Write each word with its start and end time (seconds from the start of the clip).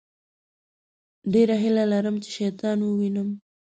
ډېره 1.33 1.55
هیله 1.63 1.83
لرم 1.91 2.15
چې 2.23 2.29
شیطان 2.37 2.77
ووينم. 2.81 3.29